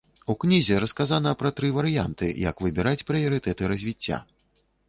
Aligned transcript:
У 0.33 0.35
кнізе 0.43 0.79
расказана 0.83 1.33
пра 1.43 1.51
тры 1.59 1.69
варыянты, 1.77 2.31
як 2.49 2.65
выбіраць 2.67 3.05
прыярытэты 3.11 3.73
развіцця. 3.75 4.17